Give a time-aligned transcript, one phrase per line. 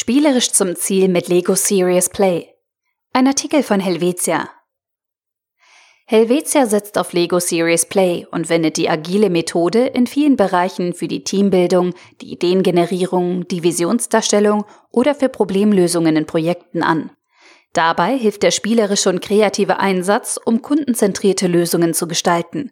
[0.00, 2.54] Spielerisch zum Ziel mit Lego Serious Play.
[3.12, 4.48] Ein Artikel von Helvetia.
[6.06, 11.08] Helvetia setzt auf Lego Serious Play und wendet die agile Methode in vielen Bereichen für
[11.08, 17.10] die Teambildung, die Ideengenerierung, die Visionsdarstellung oder für Problemlösungen in Projekten an.
[17.72, 22.70] Dabei hilft der spielerische und kreative Einsatz, um kundenzentrierte Lösungen zu gestalten.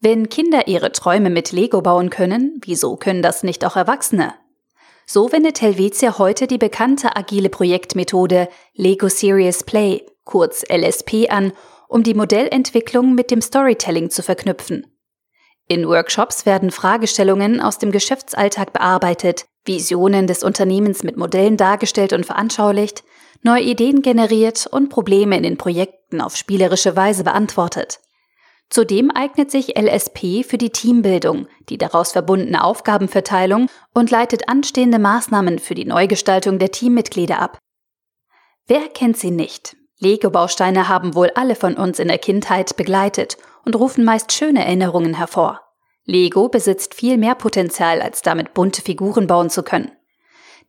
[0.00, 4.34] Wenn Kinder ihre Träume mit Lego bauen können, wieso können das nicht auch Erwachsene?
[5.10, 11.54] So wendet Helvetia heute die bekannte agile Projektmethode Lego Serious Play, kurz LSP, an,
[11.88, 14.86] um die Modellentwicklung mit dem Storytelling zu verknüpfen.
[15.66, 22.26] In Workshops werden Fragestellungen aus dem Geschäftsalltag bearbeitet, Visionen des Unternehmens mit Modellen dargestellt und
[22.26, 23.02] veranschaulicht,
[23.42, 28.00] neue Ideen generiert und Probleme in den Projekten auf spielerische Weise beantwortet.
[28.70, 35.58] Zudem eignet sich LSP für die Teambildung, die daraus verbundene Aufgabenverteilung und leitet anstehende Maßnahmen
[35.58, 37.58] für die Neugestaltung der Teammitglieder ab.
[38.66, 39.76] Wer kennt sie nicht?
[40.00, 45.14] Lego-Bausteine haben wohl alle von uns in der Kindheit begleitet und rufen meist schöne Erinnerungen
[45.14, 45.62] hervor.
[46.04, 49.92] Lego besitzt viel mehr Potenzial, als damit bunte Figuren bauen zu können.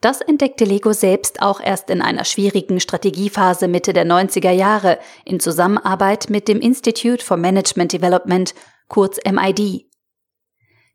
[0.01, 5.41] Das entdeckte Lego selbst auch erst in einer schwierigen Strategiephase Mitte der 90er Jahre in
[5.41, 8.55] Zusammenarbeit mit dem Institute for Management Development,
[8.87, 9.89] kurz MID.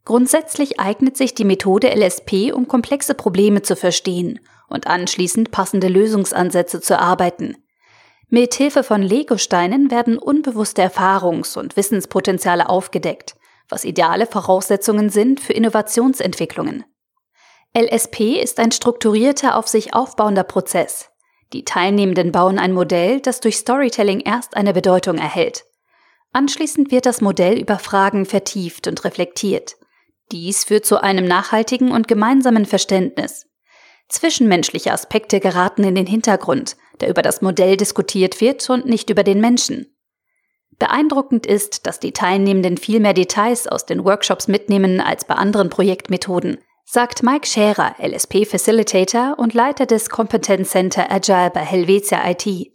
[0.06, 6.80] Grundsätzlich eignet sich die Methode LSP, um komplexe Probleme zu verstehen und anschließend passende Lösungsansätze
[6.80, 7.56] zu erarbeiten.
[8.28, 13.36] Mit Hilfe von Lego-Steinen werden unbewusste Erfahrungs- und Wissenspotenziale aufgedeckt,
[13.68, 16.84] was ideale Voraussetzungen sind für Innovationsentwicklungen.
[17.76, 21.10] LSP ist ein strukturierter, auf sich aufbauender Prozess.
[21.52, 25.64] Die Teilnehmenden bauen ein Modell, das durch Storytelling erst eine Bedeutung erhält.
[26.32, 29.76] Anschließend wird das Modell über Fragen vertieft und reflektiert.
[30.30, 33.46] Dies führt zu einem nachhaltigen und gemeinsamen Verständnis.
[34.08, 39.24] Zwischenmenschliche Aspekte geraten in den Hintergrund, da über das Modell diskutiert wird und nicht über
[39.24, 39.96] den Menschen.
[40.78, 45.70] Beeindruckend ist, dass die Teilnehmenden viel mehr Details aus den Workshops mitnehmen als bei anderen
[45.70, 52.72] Projektmethoden, sagt Mike Scherer, LSP Facilitator und Leiter des Competence Center Agile bei Helvetia IT.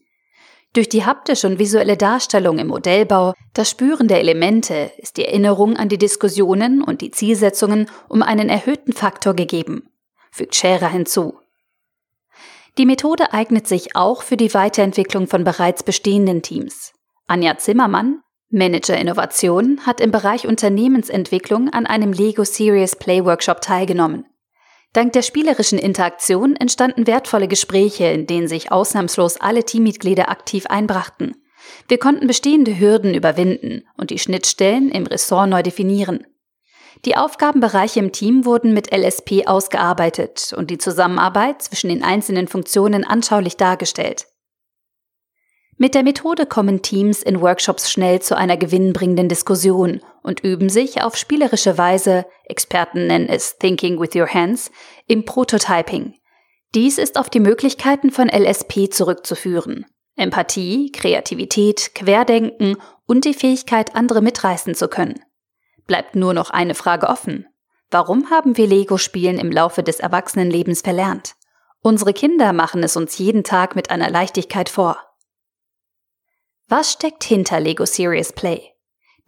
[0.74, 5.78] Durch die haptische und visuelle Darstellung im Modellbau, das Spüren der Elemente ist die Erinnerung
[5.78, 9.90] an die Diskussionen und die Zielsetzungen um einen erhöhten Faktor gegeben,
[10.31, 11.40] fügt Scherer hinzu.
[12.78, 16.94] Die Methode eignet sich auch für die Weiterentwicklung von bereits bestehenden Teams.
[17.26, 18.22] Anja Zimmermann,
[18.52, 24.26] Manager Innovation hat im Bereich Unternehmensentwicklung an einem Lego Serious Play Workshop teilgenommen.
[24.92, 31.36] Dank der spielerischen Interaktion entstanden wertvolle Gespräche, in denen sich ausnahmslos alle Teammitglieder aktiv einbrachten.
[31.88, 36.26] Wir konnten bestehende Hürden überwinden und die Schnittstellen im Ressort neu definieren.
[37.06, 43.04] Die Aufgabenbereiche im Team wurden mit LSP ausgearbeitet und die Zusammenarbeit zwischen den einzelnen Funktionen
[43.06, 44.26] anschaulich dargestellt.
[45.81, 51.01] Mit der Methode kommen Teams in Workshops schnell zu einer gewinnbringenden Diskussion und üben sich
[51.01, 54.69] auf spielerische Weise, Experten nennen es Thinking with Your Hands,
[55.07, 56.16] im Prototyping.
[56.75, 59.85] Dies ist auf die Möglichkeiten von LSP zurückzuführen.
[60.17, 62.75] Empathie, Kreativität, Querdenken
[63.06, 65.22] und die Fähigkeit, andere mitreißen zu können.
[65.88, 67.47] Bleibt nur noch eine Frage offen.
[67.90, 71.35] Warum haben wir Lego-Spielen im Laufe des Erwachsenenlebens verlernt?
[71.79, 74.97] Unsere Kinder machen es uns jeden Tag mit einer Leichtigkeit vor.
[76.72, 78.62] Was steckt hinter Lego Serious Play?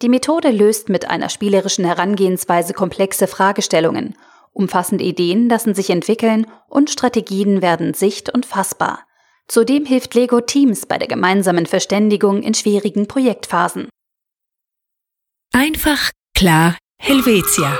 [0.03, 4.15] Die Methode löst mit einer spielerischen Herangehensweise komplexe Fragestellungen.
[4.53, 9.07] Umfassende Ideen lassen sich entwickeln und Strategien werden sicht- und fassbar.
[9.47, 13.89] Zudem hilft Lego Teams bei der gemeinsamen Verständigung in schwierigen Projektphasen.
[15.51, 17.75] Einfach, klar, Helvetia.